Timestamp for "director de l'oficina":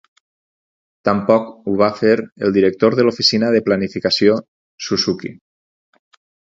2.57-3.55